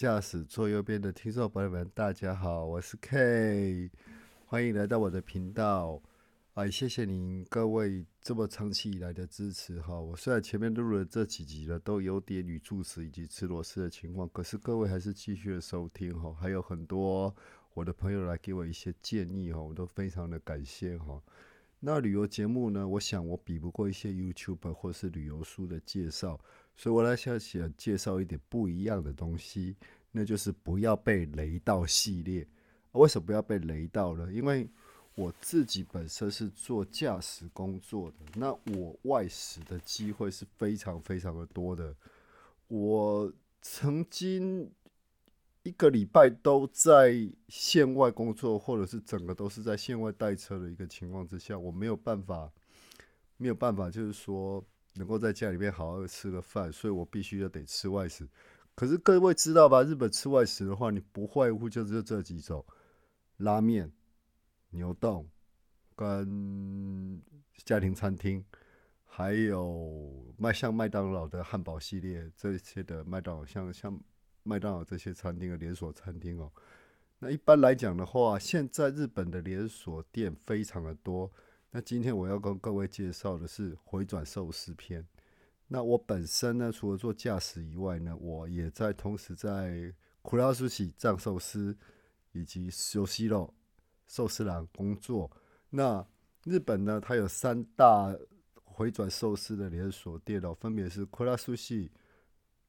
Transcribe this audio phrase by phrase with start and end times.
[0.00, 3.90] 驾驶座右边的听众朋友们，大家好，我是 K，
[4.46, 6.00] 欢迎来到我的频道。
[6.54, 10.00] 哎，谢谢您各位这么长期以来的支持哈。
[10.00, 16.32] 我虽然前面录了这几集了，都有点语助词以及吃螺丝的情况，可是各位还是继续的收听哈。
[16.40, 17.36] 还有很多
[17.74, 21.22] 我的朋友来给我一些建议哈，我都非常的感谢哈。
[21.78, 26.40] 那旅游节目呢，我想我比不过一些 YouTube 或是旅游书的介绍。
[26.76, 29.76] 所以我来想想介绍一点不一样的东西，
[30.12, 32.48] 那就是不要被雷到系列。
[32.92, 34.32] 为什么不要被雷到呢？
[34.32, 34.66] 因为
[35.14, 41.94] 我自己本身是做驾驶工作的，那我外驶的机会是非常非常的多的。
[42.68, 43.30] 我
[43.60, 44.72] 曾经
[45.62, 47.14] 一个礼拜都在
[47.48, 52.50] 线外工作，或者是整个都是在线外带车的一个情况之下，我没有办法，
[53.36, 54.64] 没有办法，就是说。
[54.94, 58.28] 能够在家里面好好的吃个饭，所以我必须要得吃外食。
[58.74, 59.82] 可是各位知道吧？
[59.82, 62.64] 日本吃外食的话，你不外乎就是这几种：
[63.38, 63.92] 拉面、
[64.70, 65.28] 牛冻
[65.94, 67.20] 跟
[67.64, 68.44] 家庭餐厅，
[69.04, 74.00] 还有卖像麦当劳的汉堡系列这些的麦当劳，像像
[74.42, 76.50] 麦当劳这些餐厅的连锁餐厅哦。
[77.18, 81.30] 那一般来讲的话，现在日本的连锁店非常的多。
[81.72, 85.06] 那今天我要跟各位介绍的是回转寿司篇。
[85.68, 91.78] 那我本身呢，除了做驾驶以外呢，我也在同时在库拉苏喜藏寿司
[92.32, 93.54] 以及寿西肉
[94.08, 95.30] 寿司郎工作。
[95.68, 96.04] 那
[96.42, 98.12] 日本呢，它有三大
[98.64, 101.92] 回转寿司的连锁店哦，分别是库拉苏喜、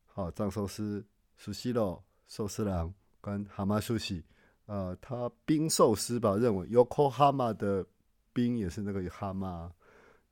[0.05, 1.03] 好藏寿司、
[1.38, 4.23] 寿西肉寿司郎跟蛤蟆寿喜。
[4.67, 7.88] 呃，它冰寿司吧，认为 Yokohama 的。
[8.34, 9.72] 兵也是那个哈马，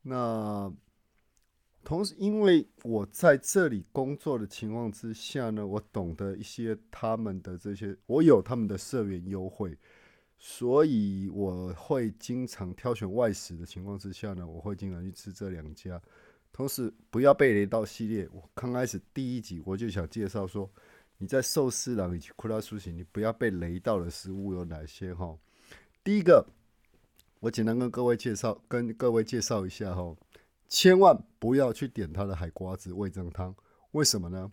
[0.02, 0.74] 那
[1.84, 9.78] 同时因为我在这里工作的情况之下呢，我懂得一些他们的这些，我有他们的社员优惠，
[10.38, 16.00] 所以我会经常挑选外食的情况之下呢，我会经常去吃这两家。
[16.52, 20.70] 同时不要被雷到系列，我刚开始第一集我就想介绍说，
[21.18, 25.36] 你在寿司郎以及库拉苏醒，你不要被雷到的食物有哪些哈？
[26.04, 26.46] 第一个。
[27.42, 30.14] 我简单跟各位介绍，跟各位介绍一下哈，
[30.68, 33.56] 千万不要去点他的海瓜子味增汤。
[33.92, 34.52] 为什么呢？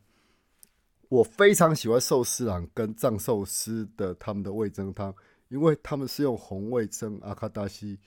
[1.09, 5.13] 我非常喜欢寿司郎跟藏寿司的他们的味增汤，
[5.49, 7.99] 因为他们是用红味增阿卡达西。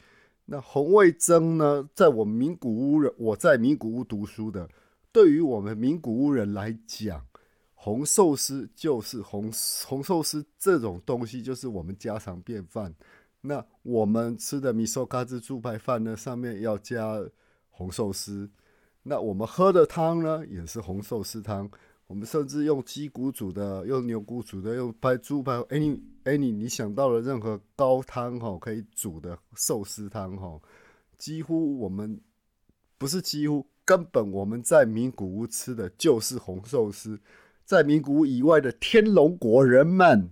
[0.45, 4.69] 那红味增呢，在我名古屋人，我在名古屋读书的，
[5.11, 7.25] 对于我们名古屋人来讲，
[7.75, 9.51] 红寿司就是红
[9.85, 12.95] 红寿司这种东西，就是我们家常便饭。
[13.41, 17.21] 那我们吃的米寿咖子猪排饭呢，上面要加
[17.69, 18.49] 红寿司。
[19.03, 21.69] 那我们喝的汤呢，也是红寿司汤。
[22.07, 25.59] 我们甚至用鸡骨煮的，用牛骨煮的，用白猪排。
[25.69, 30.59] 哎你哎你你想到了任何高汤哈，可以煮的寿司汤哈，
[31.17, 32.19] 几乎我们
[32.97, 37.19] 不是几乎，根本我们在名古屋吃的就是红寿司。
[37.63, 40.31] 在名古屋以外的天龙国人们，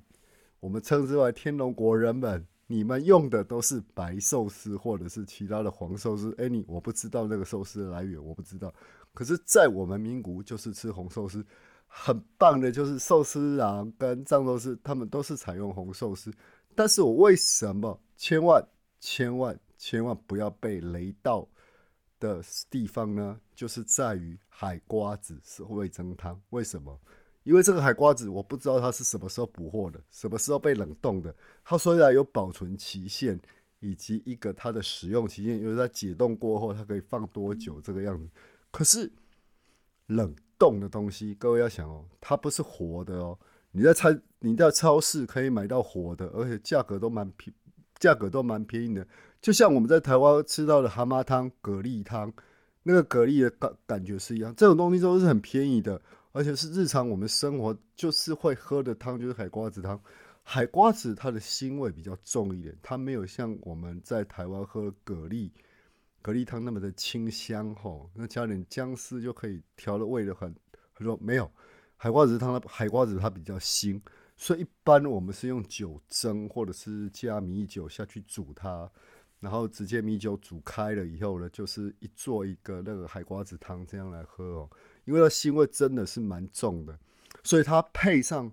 [0.59, 2.45] 我们称之为天龙国人们。
[2.67, 8.73] 你们用的都是白寿司或者是其他的黄寿司，哎，你我不知道那个寿司的来源，我不知道。
[9.13, 11.43] 可是，在我们名古就是吃红寿司，
[11.87, 16.31] 很棒的，就是寿司郎跟藏寿司，他们都是采用红寿司。
[16.75, 18.63] 但是我为什么千万
[18.99, 21.47] 千万千万不要被雷到
[22.19, 23.39] 的地方呢？
[23.55, 26.99] 就是在于海瓜子是味增汤，为什么？
[27.47, 31.33] 因为这个海瓜子，我不知道它是什么时候捕获的，什么时候被冷冻的。
[31.63, 33.39] 它虽然有保存期限，
[33.79, 38.29] 以及一个它的使用期限，因为它解冻过后它可以放多久这个样子。
[38.69, 39.09] 可是
[40.07, 43.39] 冷冻的东西，各位要想哦，它不是活的哦。
[43.71, 44.09] 你在超
[44.39, 47.55] 你在超市可以买到活的，而且价格都蛮便，
[47.97, 49.07] 价格都蛮便宜的。
[49.41, 52.33] 就像我们在台湾吃到的蛤蟆汤、蛤蜊汤，
[52.83, 56.01] 那个蛤蜊的感感觉是一样，这种东西都是很便宜的。
[56.37, 59.99] 而且是日常我们生活就是会喝的汤，就是海瓜子汤。
[60.43, 65.49] 海瓜子它的腥味比较重一点，它没有像我们在台湾喝蛤蜊
[66.21, 68.07] 蛤蜊汤那么的清香吼。
[68.13, 70.55] 那加点姜丝就可以调的味的很。
[70.93, 71.51] 他说没有，
[71.95, 73.99] 海瓜子汤海瓜子它比较腥，
[74.35, 78.87] 所以一般我们是用酒蒸或者是加米酒下去煮它，
[79.39, 84.69] 然后直接米酒煮开了以后呢，就是一做一个那个海瓜子汤这样来喝哦。
[85.07, 86.99] 因为它腥味真的是蛮重的，
[87.43, 88.51] 所以它配上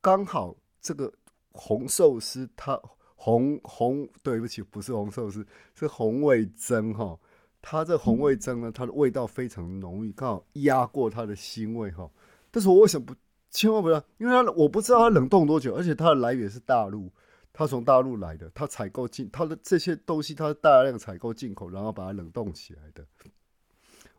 [0.00, 1.12] 刚好这个
[1.52, 2.80] 红寿司，它
[3.14, 7.18] 红红对不起，不是红寿司，是红味噌哈。
[7.60, 12.10] 它这红味噌呢，它的味道非常浓郁，刚好压过它的腥味哈。
[12.50, 13.14] 但是我为什么不
[13.50, 17.12] 千万不要，因为它我不知道它冷冻多久，而且它的来源是大陆，
[17.52, 23.04] 它从大陆来的，它采购进它的这些东西，它是大量采购进口，然后把它冷冻起来的。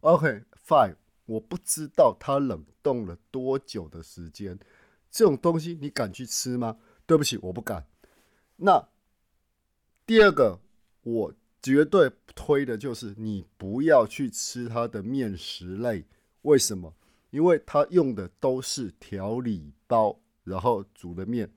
[0.01, 0.95] OK，fine，
[1.27, 4.57] 我不知道它冷冻了多久的时间，
[5.11, 6.77] 这种东西你敢去吃吗？
[7.05, 7.85] 对不起，我不敢。
[8.57, 8.89] 那
[10.05, 10.59] 第二个，
[11.03, 16.05] 我绝对推的就是你不要去吃它的面食类，
[16.41, 16.93] 为什么？
[17.29, 21.51] 因为它用的都是调理包，然后煮的面。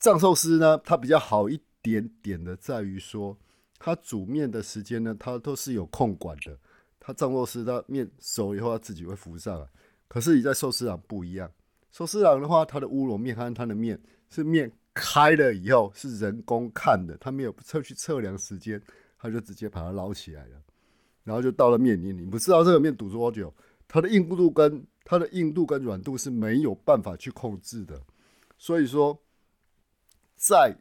[0.00, 3.38] 藏寿司呢，它比较好一点点的，在于说
[3.78, 6.58] 它煮面的时间呢，它都是有控管的。
[7.10, 9.66] 它藏寿司它面熟以后，它自己会浮上来。
[10.06, 11.50] 可是你在寿司郎不一样，
[11.90, 18.80] 寿司郎的话，它的乌龙面和它的面是面开了以后是人工看的，它没有测去测量时间，
[19.18, 20.62] 它就直接把它捞起来了，
[21.24, 22.12] 然后就到了面里。
[22.12, 23.52] 你不知道这个面煮多久。
[23.88, 28.00] 它的硬度跟它的硬度跟软度是没有办法去控制的，
[28.56, 29.20] 所以说
[30.36, 30.76] 在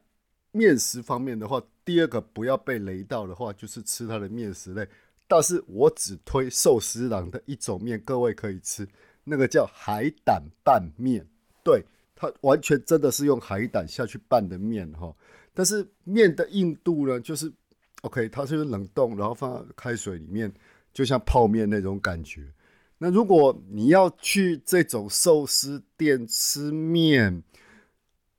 [0.52, 4.88] 面食方面的话，第二个不要被雷到的话，就是吃它的面食类。
[5.30, 8.88] 但是我只推寿司郎的一种面，各位可以吃，
[9.24, 11.24] 那个叫海胆拌面，
[11.64, 11.86] 对，
[12.16, 15.16] 它完全真的是用海胆下去拌的面哈。
[15.54, 17.54] 但是面的硬度呢，就是
[18.02, 20.52] OK，它是冷冻，然后放开水里面，
[20.92, 22.52] 就像泡面那种感觉。
[22.98, 27.44] 那如果你要去这种寿司店吃面，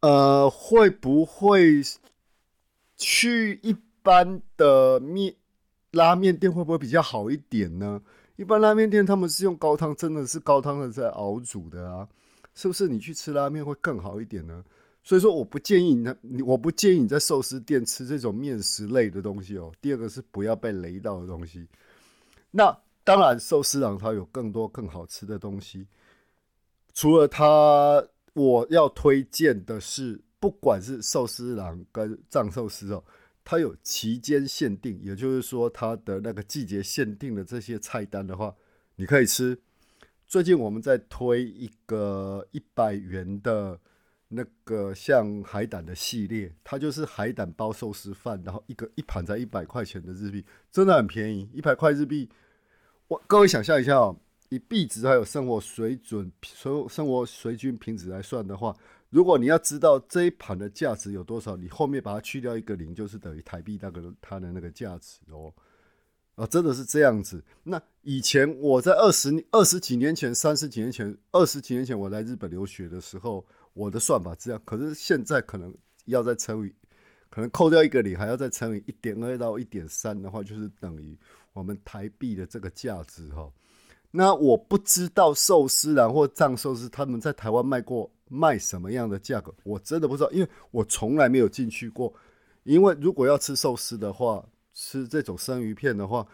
[0.00, 1.82] 呃，会不会
[2.96, 5.34] 去一般的面
[5.92, 8.00] 拉面店会不会比较好一点呢？
[8.36, 12.08] 一般拉面店他们是用高汤，真的是高汤的在熬煮的啊，
[12.54, 12.88] 是不是？
[12.88, 14.64] 你去吃拉面会更好一点呢？
[15.02, 19.72] 所以说，我不建议你，你我不建议你在寿司店吃这种面食类的东西哦。
[19.80, 21.66] 第二个是不要被雷到的东西。
[22.50, 22.76] 那。
[23.02, 25.84] 当然，寿司郎它有更多更好吃的东西。
[26.92, 33.02] 除了它，我要推荐的是，不管是寿司郎跟藏寿司哦，
[33.50, 38.54] 它有期间限定，也就是说它的那个季节限定的这些菜单的话，
[38.94, 39.58] 你可以吃。
[40.24, 43.76] 最近我们在推一个一百元的
[44.28, 52.30] 那个像海胆的系列，它就是海胆包寿司饭，然后一个一盘才一百块钱的日币，真的很便宜，一百块日币。
[53.08, 54.16] 我各位想象一下哦，
[54.50, 58.72] 以币值还有生活水准、生生活水准品质来算的话，
[59.10, 65.52] 如果你要知道这一盘的价值有多少，你后面把它去掉一个零，就是等于台币那个它的那个价值哦。
[66.36, 67.44] 啊，真的是这样子。
[67.64, 74.62] 那以前我在二十二十几年前、三十几年前、二十几年前我来日本留学的时候，我的算法这样。
[74.64, 75.74] 可是现在可能
[76.06, 76.72] 要再乘以，
[77.28, 81.18] 可能扣掉一个零，还要再乘以一点二到一点三的话，就是等于。
[81.52, 83.52] 我们台币的这个价值哈，
[84.12, 92.14] 那我不知道寿司郎或藏寿司他们在台湾卖过卖什么样的价格，我真的不知道，因为我从来没有进去过。
[92.62, 94.42] 因为如果要吃寿司的话，
[94.72, 96.26] 吃这种生鱼片的话，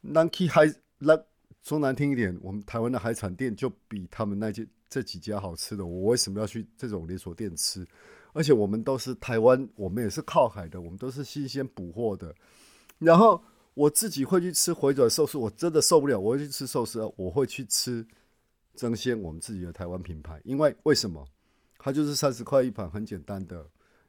[0.00, 1.16] 那 K 海那
[1.62, 5.86] 说难听一点，我们台湾的海产店就比他们那些这几家好吃的。
[5.86, 7.86] 我为什么要去这种连锁店吃？
[8.32, 12.34] 而且我们都是台湾，我们也是靠海的，我们都是新鲜捕获的，
[12.98, 13.40] 然后。
[13.74, 16.18] 我自己会去吃回转寿司，我真的受不了。
[16.18, 18.04] 我会去吃寿司，我会去吃
[18.78, 20.40] 争先，我们自己的台湾品牌。
[20.44, 21.26] 因为为什么？
[21.78, 23.66] 它就是三十块一盘，很简单的。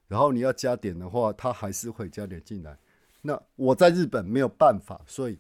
[0.08, 2.78] 然后你要加点的话，它还是会加点进来。
[3.22, 5.38] 那我在日本没有办法，所以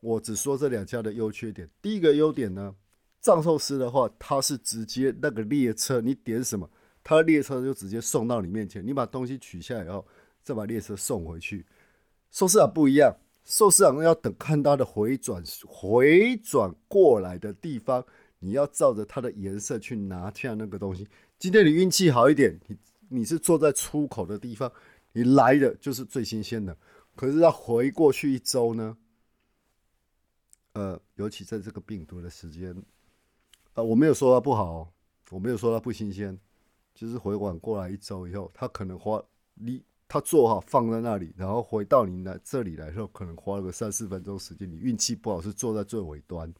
[0.00, 1.68] 我只说这两家的优缺点。
[1.80, 2.74] 第一个优点呢，
[3.20, 6.68] 藏寿司的话，它是直接那个列车，你点什么，
[7.02, 10.06] 它的列车就直接送到你面前，你把东西取下来以后，
[10.42, 11.64] 再把列车送回去。
[12.30, 13.16] 寿司啊不一样。
[13.44, 18.02] 寿司郎要等看它的回转回转过来的地方，
[18.44, 21.08] 你要照着它的颜色去拿下那个东西。
[21.38, 22.76] 今天你运气好一点，你
[23.08, 24.70] 你是坐在出口的地方，
[25.12, 26.76] 你来的就是最新鲜的。
[27.16, 28.96] 可是要回过去一周呢？
[30.74, 32.76] 呃，尤其在这个病毒的时间，
[33.72, 34.92] 呃，我没有说它不好，
[35.30, 36.38] 我没有说它不新鲜，
[36.94, 39.22] 就是回转过来一周以后，它可能花
[39.54, 39.82] 你。
[40.06, 44.70] 他做好放在那里，然后回到你来这里来的时候，可能花了个三四分钟时间。
[44.70, 46.52] 你运气不好是坐在最尾端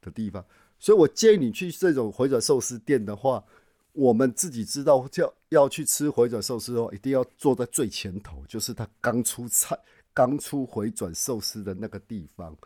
[0.00, 0.44] 的地方，
[0.78, 3.42] 所以我建议你去这种回转寿司店的话，
[3.92, 9.78] 我们自己知道叫要去吃回转寿司的话，一定要坐在最前头，就是他刚出菜、
[10.12, 12.56] 刚出回转寿司的那个地方。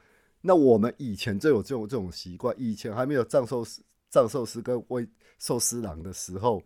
[0.41, 5.07] 那我们以前就有这种这种习惯，以前还没有藏寿司、藏寿司跟威
[5.39, 6.63] 寿司郎的时候。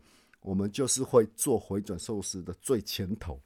[0.46, 3.40] 我们就是会做回转寿司的最前头，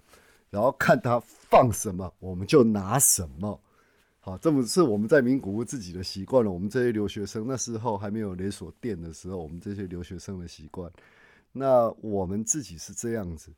[0.50, 3.61] 然后看他放什么，我们就拿什么。
[4.28, 6.50] 好，这么是我们在名古屋自己的习惯了。
[6.50, 10.92] 我们这些留学生那时候还没有连锁店的时候，我们这些留学生的习惯。
[11.50, 13.50] 那我们自己是这样子。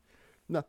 [0.47, 0.63] 那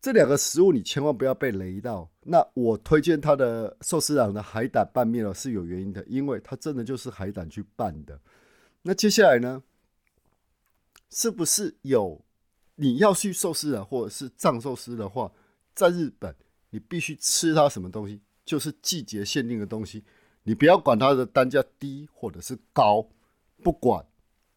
[0.00, 2.08] 这两个食物你千万不要被雷到。
[2.22, 8.20] 那我推荐他的寿司郎的海胆拌面哦，是有原因的，因为它真的就是海胆去拌的。
[8.82, 9.60] 那接下来呢，
[11.10, 12.24] 是不是有
[12.76, 15.32] 你要去寿司郎或者是藏寿司的话，
[15.74, 16.32] 在日本
[16.70, 18.20] 你必须吃它什么东西？
[18.44, 20.02] 就是季节限定的东西，
[20.42, 23.06] 你不要管它的单价低或者是高，
[23.62, 24.04] 不管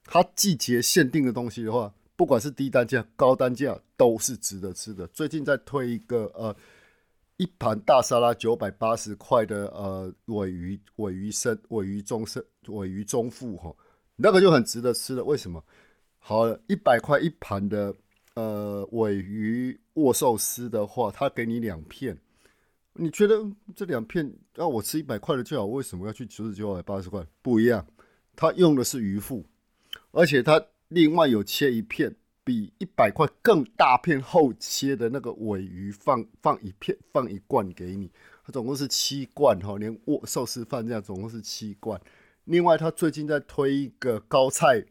[0.04, 5.06] 它季节限定的东西的话，不管是低单价、高单价，都是值得吃的。
[5.08, 6.56] 最近在推一个呃，
[7.38, 13.76] 一盘大沙拉九百八十块的呃尾鱼尾鱼生尾鱼中生尾鱼中腹哈，
[14.16, 15.24] 那个就很值得吃的。
[15.24, 15.64] 为什么？
[16.18, 17.94] 好，一百块一盘的
[18.34, 22.18] 呃尾鱼握寿司的话，它给你两片。
[22.98, 27.26] 你觉得这两片要我吃一百块的就好，为什么要去九十九百八十块？
[27.42, 27.86] 不一样，
[28.38, 29.46] 它用的是鱼腹，
[30.12, 38.10] 而且它另外有切一片比一百块更大片厚切的那个尾鱼，放放一片放一罐给你，
[38.46, 42.00] 它总共是七罐哈，连握寿司饭这样总共是七罐。
[42.46, 44.86] 另外，他最近在推一个高菜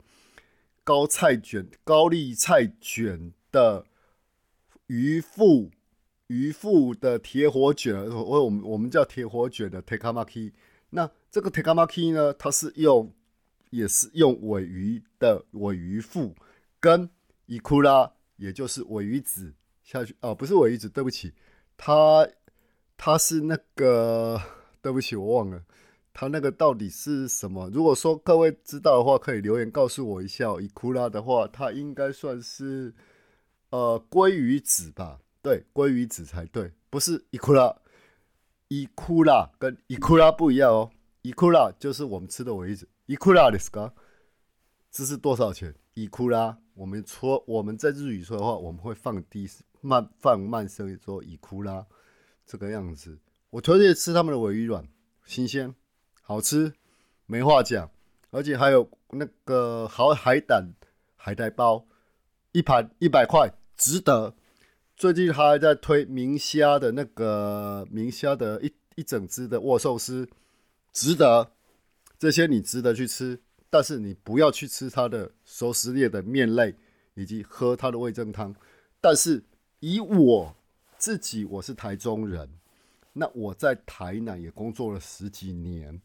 [0.85, 3.87] 高菜卷高丽菜卷的
[4.89, 5.71] 鱼腹。
[6.29, 10.53] 鱼腹的铁火卷，我我们我们叫铁火卷的 tekamaki。
[10.91, 13.13] 那这个 tekamaki 呢，它是用
[13.71, 16.35] 也是用尾鱼的尾鱼腹
[16.81, 17.11] 跟
[17.47, 19.53] 伊库拉，也就是尾鱼子
[19.83, 21.33] 下去哦，不是尾鱼子，对不起，
[21.77, 22.27] 它
[22.97, 24.41] 它是那个
[24.81, 25.63] 对不起，我忘了
[26.15, 27.69] 它那个到底是什么。
[27.71, 30.55] 如果说各位知道的话，可以留言告诉我一下。
[30.61, 32.95] 伊库拉的话，它应该算是
[33.71, 35.21] 呃鲑鱼子吧。
[35.45, 37.77] 对，鲑鱼子才对，不是伊库拉，
[38.69, 40.91] 伊库拉跟伊库拉不一样哦。
[41.21, 43.93] 伊库拉就是我们吃的尾鱼子，伊库拉的是个，
[44.91, 45.75] 这是多少钱？
[45.93, 49.47] 伊库拉，我们说我们在日语说的话，我们会放低
[49.83, 51.85] 慢放慢声音说伊库拉
[52.47, 53.19] 这个样子。
[53.51, 54.89] 我推荐吃他们的尾鱼卵，
[55.27, 55.75] 新鲜，
[56.23, 56.73] 好吃，
[57.27, 57.91] 没话讲，
[58.31, 60.73] 而且还有那个好海胆
[61.17, 61.87] 海带包，
[62.53, 64.35] 一盘一百块，值得。
[64.97, 70.29] 最近他还在推明虾的那个明虾的一一整只的握寿司，
[70.93, 71.51] 值得
[72.19, 76.77] 这些你值得去吃，但是你不要去吃它的熟食列的面类
[77.15, 78.55] 以及喝它的味增汤。
[79.01, 79.43] 但是
[79.81, 80.57] 以我
[80.97, 82.49] 自己，我是台中人，
[83.13, 86.01] 那我在台南也工作了十几年。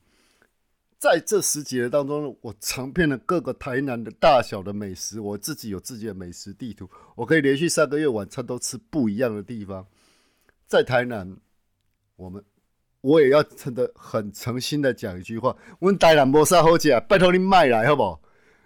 [1.00, 5.22] 在这十几年当中，我尝遍了各个台南的大小的美食。
[5.22, 9.88] 我自己有自己的美食地图，我可以连续三个月晚餐都吃不一样的地方。
[10.68, 11.38] 在台南，
[12.18, 12.44] 我们
[13.00, 18.22] 我也要真的很诚心的讲一句话：，我们台南没啥好吃，拜托你卖来好不好？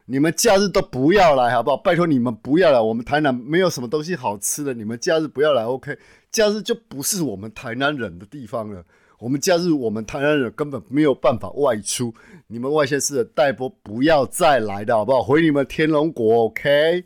[0.05, 1.77] 你们假日都不要来好不好？
[1.77, 5.65] 拜托你们不要来，我们台南没有什么东西好吃的，你们假日不要来。
[5.65, 5.99] OK，
[6.31, 8.83] 假日就不是我们台南人的地方了。
[9.23, 12.13] 我们假日，我们台湾人根本没有办法外出。
[12.45, 15.23] 你们外县市的代播不要再来的好不好？
[15.23, 17.05] 回你们天龙国，OK？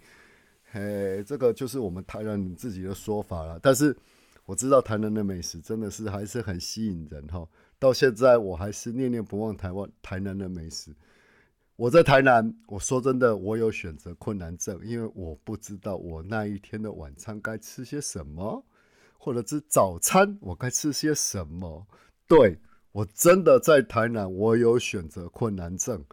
[0.72, 3.60] 嘿，这个就是我们台南人自己的说法了。
[3.62, 3.96] 但是
[4.48, 7.48] 我知道台南的美食真的是还是很吸引人哈。
[7.78, 10.92] 到现在我还是念念不忘台湾台南的美食。
[11.76, 18.66] 我在台南，我说真的，我有选择困难症，因为我不知道我那一天的晚餐该吃些什么，
[19.20, 21.86] 或者是早餐我该吃些什么。
[22.28, 22.60] 对
[22.92, 26.04] 我真的在台南，我有选择困难症。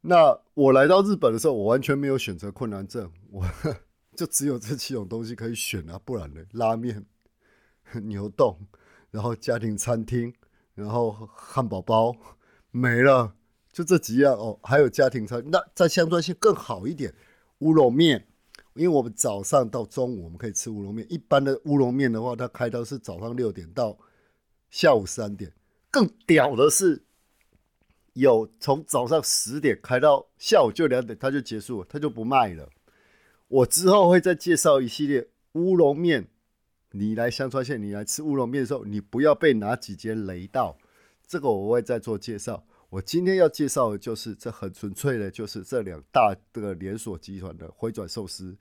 [0.00, 3.44] 那我来到日本的时候，我完全没有选择困难症，我
[4.16, 7.04] 就只有这七种东西可以选啊，不然呢，拉面、
[8.04, 8.58] 牛冻，
[9.10, 10.32] 然后家庭餐厅，
[10.74, 12.16] 然后汉堡包
[12.70, 13.34] 没了，
[13.72, 14.58] 就这几样哦。
[14.62, 17.12] 还有家庭餐，那在相对性更好一点，
[17.58, 18.26] 乌龙面，
[18.74, 21.06] 因为我们早上到中午我们可以吃乌龙面。
[21.10, 23.98] 一般的乌龙面的话，它开刀是早上六点到。
[24.70, 25.52] 下午三点，
[25.90, 27.04] 更屌的是，
[28.12, 32.68] 有从早上十点开到下午就两点，它就结束了，它就不卖了。
[33.48, 36.28] 我之后会再介绍一系列乌龙面。
[36.90, 40.76] 你来香川县，你来吃乌龙面的时候，你不要被哪几间雷到。
[41.26, 42.66] 这个我会再做介绍。
[42.90, 48.56] 我今天要介绍的就是这很纯粹的，就是这两大的连锁集团的回转寿司。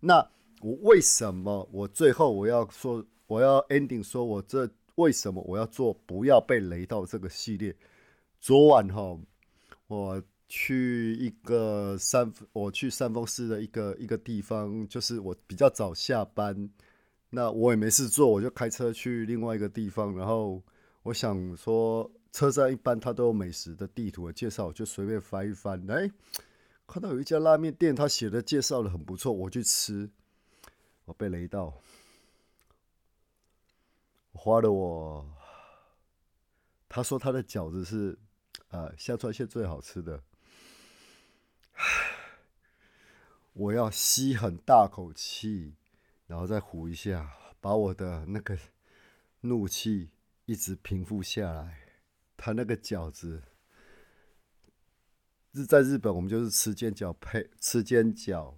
[0.00, 0.26] 那
[0.60, 4.68] 我为什么我最后我要说，我要 ending 说我这。
[4.96, 7.74] 为什么我要做不要被雷到这个系列？
[8.40, 9.18] 昨晚哈，
[9.86, 16.70] 我去一个三，我去三峰市的一个一个地方，就是我比较早下班，
[17.30, 20.62] 那我也没事做，我就开车去另外一个地方，然后
[21.02, 26.10] 我想说，车站一般它都有美食的地图的介绍，我就随便翻一翻，哎，
[26.86, 30.10] 看到有一家拉面店，他写的介绍的很不错，我去吃，
[31.04, 31.72] 我被雷到，
[34.42, 35.36] 花了我，
[36.88, 38.18] 他说他的饺子是，
[38.68, 40.22] 呃，香川县最好吃的，
[43.52, 45.74] 我要吸很大口气，
[46.26, 47.30] 然后再呼一下，
[47.60, 48.56] 把我的那个
[49.42, 50.12] 怒气。
[50.46, 51.78] 一直平复下来，
[52.36, 53.42] 他那个饺子，
[55.52, 58.54] 日在日本我们就是吃煎饺配吃煎饺，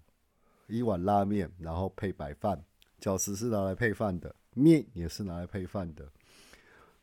[0.68, 2.64] 一碗拉面，然后配白饭，
[2.98, 6.08] 饺子是拿来配饭的，面也是拿来配饭的。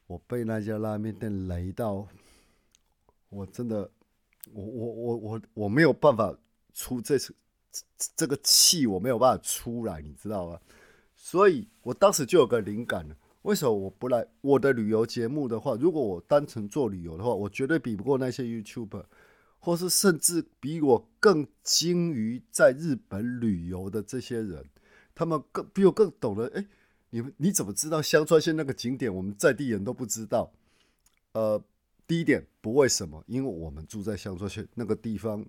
[0.07, 2.07] 我被那家拉面店雷到，
[3.29, 3.89] 我真的，
[4.51, 6.35] 我我我我我没有办法
[6.73, 7.35] 出这次
[8.15, 10.59] 这个气，我没有办法出来，你知道吗？
[11.15, 13.15] 所以我当时就有个灵感了。
[13.43, 15.75] 为什么我不来我的旅游节目的话？
[15.75, 19.05] 如果我单纯做旅游的话，我绝对比不过那些 YouTuber，
[19.59, 24.65] 或是甚至比我更精于在日本旅游的这些人，
[25.13, 26.51] 他们更比我更懂得。
[26.55, 26.65] 哎，
[27.09, 29.13] 你们你怎么知道香川县那个景点？
[29.13, 30.51] 我们在地人都不知道。
[31.33, 31.61] 呃，
[32.07, 35.45] 第一点不为什么，因为我们住在香川县那个地方，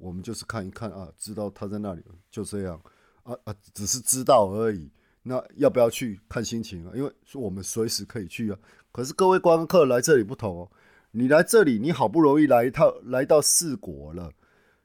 [0.00, 2.80] 我们就是看一看啊，知道他在那里，就这样
[3.22, 4.90] 啊啊，只是知道而已。
[5.22, 6.92] 那要不要去看心情啊？
[6.94, 8.58] 因为说我们随时可以去啊。
[8.90, 10.70] 可是各位观光客来这里不同哦，
[11.12, 14.32] 你来这里，你好不容易来一趟，来到四国了，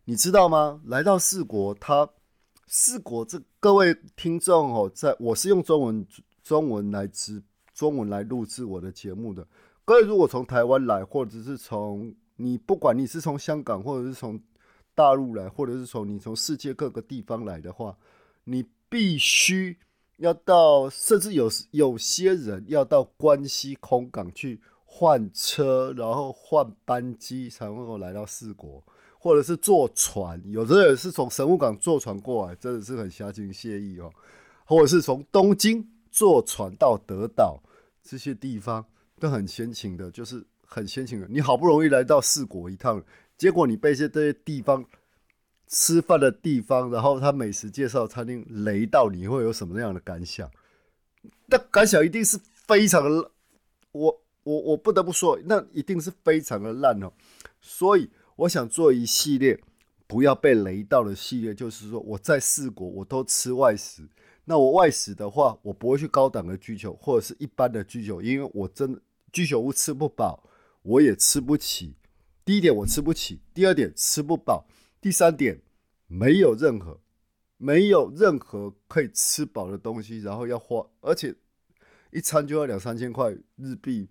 [0.06, 0.82] 你知道吗？
[0.86, 2.10] 来到四国，他
[2.68, 6.06] 四国这各位听众哦，在我是用中文
[6.44, 7.42] 中文来制
[7.74, 9.48] 中文来录制我的节目的。
[9.84, 14.40] 各位如果从台湾来，或者是从你不管你是从香港，或者是从
[14.94, 17.98] 大陆来，或者是从你从世界各个地方来的话，
[18.44, 19.78] 你必须。
[20.18, 28.84] 要到，甚至有有些人要到关西空港去换车，然后换班机才能够来到四国，
[29.20, 34.12] 或者是坐船，有的人是从神户港坐船过来，真的是很狭情惬意哦。
[34.66, 37.62] 或者是从东京坐船到德岛，
[38.04, 38.86] 这些地方
[39.20, 41.28] 都很先情的，就是很先情的。
[41.30, 43.04] 你好不容易来到四国一趟，
[43.38, 44.86] 结果你被这这些地方。
[45.70, 50.50] 吃饭的地方，然后他美食介绍餐厅雷到，你会有什么样的感想？
[51.48, 53.32] 那感想一定是非常的，
[53.92, 57.12] 我我我不得不说，那一定是非常的烂哦。
[57.60, 59.60] 所以我想做一系列
[60.08, 64.08] 不要被雷到的系列，就是说我在四国我都吃外食，
[64.46, 69.02] 那我外食的话，我不会去高档的居酒或者是一般的居酒，因为我真的
[69.34, 70.50] 居酒屋吃不饱，
[70.82, 71.96] 我也吃不起。
[72.46, 74.66] 第一点我吃不起，第二点吃不饱。
[75.02, 75.62] 第三点，
[76.08, 77.00] 没有任何
[77.58, 81.36] 没有任何可以吃饱的东西，然后要花，而且
[82.12, 84.08] 一餐就要两三千块日币，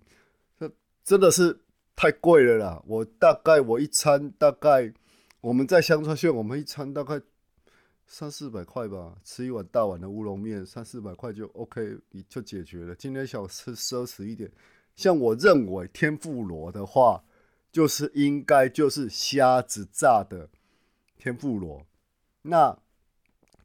[0.59, 0.71] 这
[1.03, 1.61] 真的是
[1.97, 2.83] 太贵了啦！
[2.87, 4.93] 我大概我一餐大概
[5.41, 7.19] 我们在香川县，我们一餐大概
[8.07, 11.97] 三四百块吧，吃一碗大碗的乌龙面，三四百块就 OK，
[12.29, 12.95] 就解决了。
[12.95, 14.53] 今天想吃奢侈一点，
[14.95, 17.25] 像我认为天妇罗的话，
[17.73, 20.51] 就是应该就是虾子炸的。
[21.17, 21.87] 天妇罗，
[22.43, 22.79] 那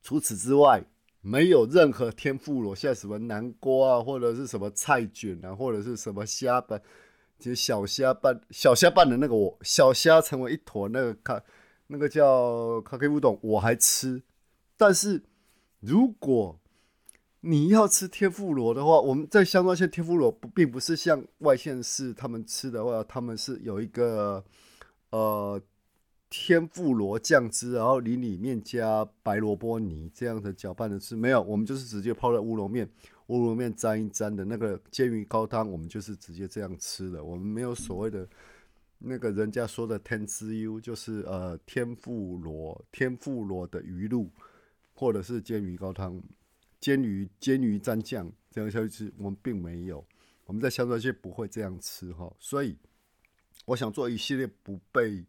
[0.01, 0.85] 除此之外，
[1.19, 6.61] 没有任何天妇罗，像什么南瓜啊，或者是什么菜卷啊，或者是什么虾
[7.41, 11.43] 就小虾拌小虾拌的那个，我小虾成为一坨那个咖，
[11.87, 14.21] 那个叫咖啡乌冬，我还吃。
[14.77, 15.23] 但是
[15.79, 16.59] 如果
[17.41, 24.45] 你要吃天妇罗的话，我们在香川县天妇罗不并不是像外县市他们吃的话，他们是有一个
[25.09, 25.61] 呃。
[26.31, 32.89] 天妇罗酱汁，然后你里面加白萝卜泥这样的搅拌的吃，没有，我们就是直接泡在乌龙面，
[33.27, 37.21] 乌龙面沾一沾的那个煎鱼高汤，我们就是直接这样吃的。
[37.21, 38.25] 我们没有所谓的
[38.99, 44.31] 那个人家说的天之优就是呃天妇罗天妇罗的鱼露，
[44.93, 46.23] 或者是煎鱼高汤，
[46.79, 50.01] 煎鱼煎鱼蘸酱这样下去吃，我们并没有，
[50.45, 52.33] 我们在香川县不会这样吃哈。
[52.39, 52.77] 所以
[53.65, 55.25] 我想做一系列不被。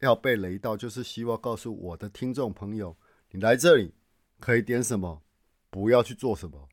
[0.00, 2.94] 要被雷到，就是希望告诉我的听众朋友，
[3.30, 3.94] 你来这里
[4.38, 5.22] 可以点什么，
[5.70, 6.68] 不要去做什么，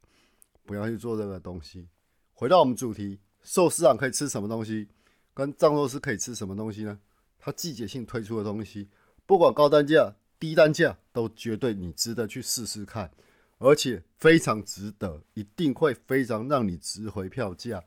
[0.66, 1.88] 不要去做这个东西。
[2.34, 4.90] 回到我们主题，寿司郎可以吃什么东西？
[5.34, 7.00] 跟藏寿司可以吃什么东西呢？
[7.40, 8.90] 它季节性推出的东西，
[9.26, 13.10] 不管高单价、低单价，都绝对你值得去试试看，
[13.58, 17.84] 而且非常值得，一定会非常让你值回票价。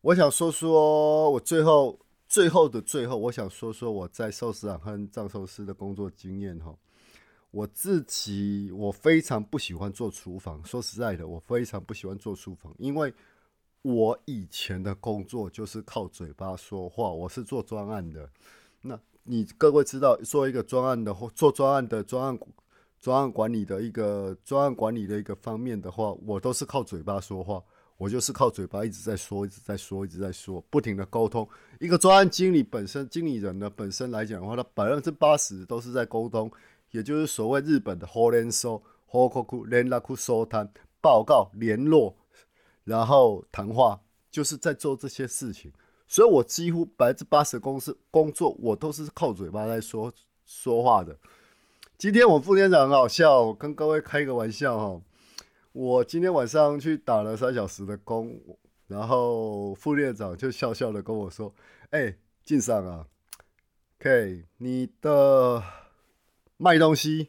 [0.00, 2.00] 我想说说我最后。
[2.28, 6.76] 最后的最后，我想说说我在寿司郎和藏寿司的工作经验哈。
[7.52, 13.14] 我自己我非常不喜欢做厨房，说实在的，我非常不喜欢做厨房，因为
[13.80, 18.28] 我以前的工作就是靠嘴巴说话，我是做专案的。
[18.82, 22.38] 那你各位知道，做一个专案的或做专案的专案
[23.00, 27.62] 专案管理的一个专案管理的一个方面的话，我都是靠嘴巴说话。
[27.98, 31.48] 我就是靠嘴巴一直在说，一直在说，一直在说，不停的沟通。
[31.80, 36.50] 一个专案经理本身，经理人呢本身来讲的话，他百分之八十都是在沟通，
[36.90, 39.80] 也就是所谓日本的 h o l e n s o h o k o k u l e
[39.80, 42.14] n a k u s o t a n 报告、联络，
[42.84, 45.72] 然后谈话，就是在做这些事情。
[46.06, 50.12] 所以我几乎百分之八十公司工作，我都是靠嘴巴在说
[50.44, 51.16] 说话的。
[51.96, 55.00] 今天我副店长很好笑，跟各位开个玩笑哈。
[55.76, 58.40] 我今天晚上去打了三小时的工，
[58.86, 61.54] 然后副店长就笑笑的跟我说
[61.92, 63.06] ：“哎，晋商啊
[63.98, 65.62] ，K，你的
[66.56, 67.28] 卖东西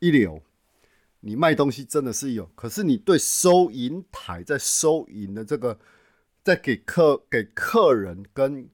[0.00, 0.42] 一流，
[1.20, 5.78] 你卖东西真的是有，可是你对收银台在收银的这个，
[6.42, 8.68] 在给客给客人跟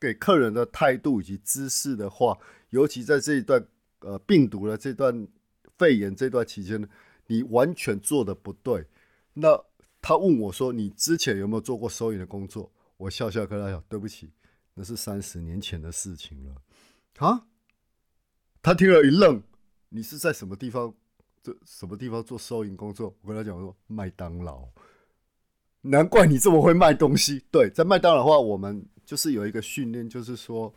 [0.00, 2.38] 给客人的态度以及姿势的话，
[2.70, 3.62] 尤其在这一段
[3.98, 5.28] 呃病毒的这段
[5.76, 6.88] 肺炎这段期间。”
[7.26, 8.86] 你完全做的不对。
[9.32, 9.58] 那
[10.00, 14.30] 他问我说：“你之前有没有做过收银的工作？”我笑笑跟他讲：“对不起，
[14.74, 16.54] 那是三十年前的事情了。”
[17.18, 17.46] 啊？
[18.62, 19.42] 他听了一愣
[19.88, 20.94] ：“你是在什么地方？
[21.42, 24.68] 这什么地方做收银工作？”我跟他讲说：“麦当劳。”
[25.82, 27.44] 难怪你这么会卖东西。
[27.50, 30.74] 对，在麦当劳的话，我们就是有一个训练，就是说。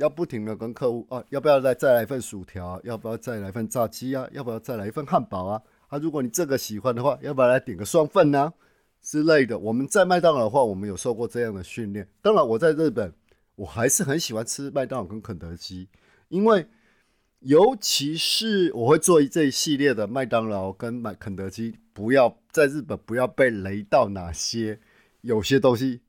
[0.00, 2.80] 要不停的跟客户啊，要不要再再来一份薯条？
[2.84, 4.26] 要不要再来一份炸鸡啊？
[4.32, 5.62] 要不要再来一份汉堡啊？
[5.88, 8.54] 啊，如果你这个喜欢的话，要不要来点个双份呢？
[9.02, 9.58] 之类的。
[9.58, 12.08] 我们在麦当劳的话，我们有受过这样的训练。
[12.22, 13.12] 当然，我在日本，
[13.56, 15.86] 我还是很喜欢吃麦当劳跟肯德基，
[16.28, 16.66] 因为
[17.40, 24.80] 尤其是我会做这一系列的麦当劳跟麦肯德基，不要在日本不要被雷到哪些
[25.20, 26.00] 有些东西，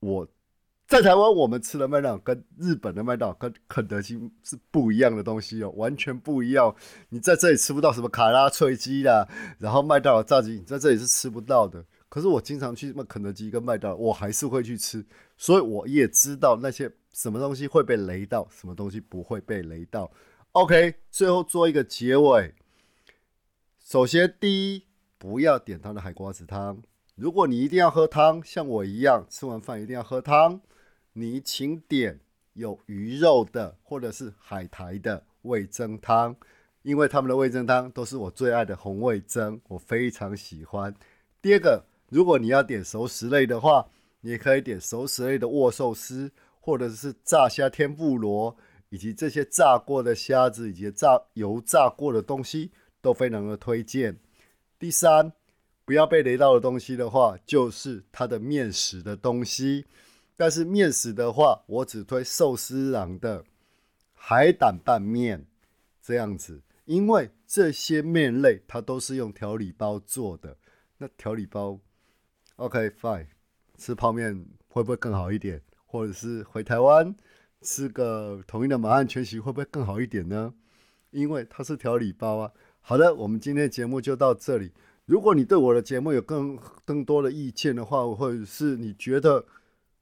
[0.00, 0.26] 我。
[0.88, 6.74] 在台湾，我们吃的麦当劳跟日本的麦当劳跟肯德基是不一样的东西哦，完全不一样。
[7.10, 11.84] 你在这里吃不到什么卡拉脆鸡啦，然后麦当劳炸鸡，你在这里是吃不到的。
[12.08, 15.04] 可是我经常去肯德基跟麦当劳，我还是会去吃，
[15.36, 20.10] 所以我也知道那些什么东西会被雷到，什么东西不会被雷到。
[20.52, 22.54] OK，最后做一个结尾。
[23.84, 24.84] 首先，第一，
[25.18, 26.82] 不要点他的海瓜子汤。
[27.14, 30.58] 如果你一定要喝汤，像我一样吃完饭一定要喝汤。
[31.20, 32.20] 你请点
[32.52, 36.36] 有鱼肉的，或者是海苔的味增汤，
[36.82, 40.94] 因为他们的味增汤都是我最爱的红味增，我非常喜欢。
[41.42, 43.84] 第二个，如果你要点熟食类的话，
[44.20, 48.56] 你可以点熟食类的握寿司，或者是炸虾天妇罗，
[48.88, 54.16] 以及这些炸过的虾子以及炸油炸过的东西都非常的推荐。
[54.78, 55.32] 第三，
[55.84, 59.84] 不要被雷到的东西的话，就是它的面食的东西。
[60.38, 63.44] 但是面食的话，我只推寿司郎的
[64.14, 65.44] 海胆拌面
[66.00, 70.56] 这样子，因为这些面类它都是用调理包做的。
[70.96, 71.80] 那调理包
[72.54, 73.26] ，OK fine，
[73.76, 75.60] 吃泡面会不会更好一点？
[75.84, 77.12] 或者是回台湾
[77.62, 80.54] 吃个统一的马汉全席会不会更好一点呢？
[81.10, 82.52] 因为它是调理包啊。
[82.80, 84.70] 好的，我们今天的节目就到这里。
[85.04, 89.44] 如果你对我的节目有更更多的意见的话，或者是你觉得，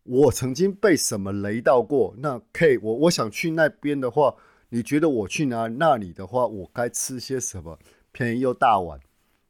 [0.09, 2.15] 我曾经被什么雷到过？
[2.19, 4.35] 那 K，我我想去那边的话，
[4.69, 7.79] 你觉得我去哪那里的话，我该吃些什么
[8.13, 9.01] 便宜又大碗？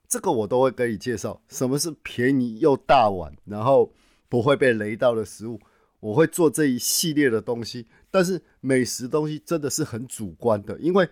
[0.09, 1.42] 这个我都会给你介绍。
[1.49, 3.92] 什么是便宜又大碗，然后
[4.29, 5.61] 不会被雷到的食物？
[6.01, 7.87] 我会做这一系列的东西。
[8.11, 11.09] 但是美食东西真的是很主观的，因为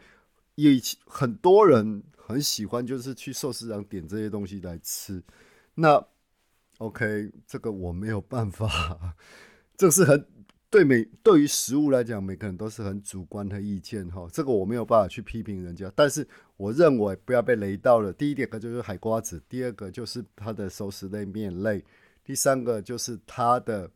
[0.55, 5.23] 以很多人很喜欢就是去寿司郎点这些东西来吃，
[5.75, 6.07] 那。
[6.79, 9.17] OK，这个我没有办法，
[9.77, 10.27] 这是很
[10.69, 14.29] 对每对于食物来讲，每个人都是很主观的意见哈。
[14.33, 18.13] 这个我没有办法去批评人家，但是我认为不要被雷到了。
[18.13, 21.81] 第一点，就是海瓜子；第二个就是它的熟食类面类；
[22.25, 23.89] 第三个就是它的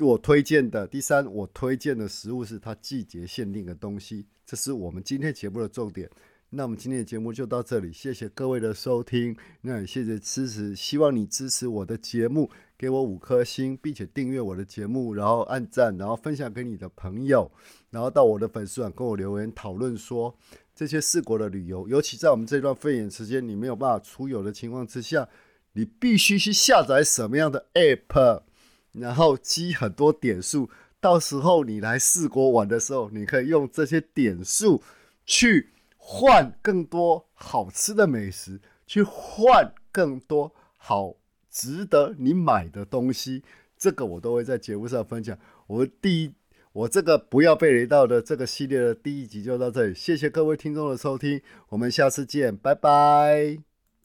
[0.00, 4.26] 我推荐的；第三，我推荐的食物是它季节限定的东西。
[4.44, 6.10] 这是我们今天节目的重点。
[6.54, 17.50] 那我们今天的节目就到这里，谢谢各位的收听，那也谢谢支持，希望你支持我的节目，给我五颗星，并且订阅我的节目，然后按赞，然后分享给你的朋友，
[17.88, 20.36] 然后到我的粉丝团跟我留言讨论说
[20.74, 25.26] 这些四国的旅游，尤其在我们这段肺炎时间，你没有办法出游的情况之下，
[25.72, 28.42] 你必须去下载什么样的 app，
[28.92, 30.68] 然后积很多点数，
[31.00, 34.82] 到时候你来四国玩的时候，你可以用这些点数
[35.24, 35.70] 去。
[36.04, 41.14] 换更多好吃的美食，去换更多好
[41.48, 43.44] 值得你买的东西，
[43.78, 45.38] 这个我都会在节目上分享。
[45.68, 46.34] 我第一，
[46.72, 53.71] 我这个不要被雷到的这个系列的第一集就到这里，谢谢各位听众的收听，我们下次见，拜拜。